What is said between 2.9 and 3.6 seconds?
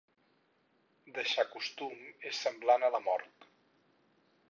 la mort.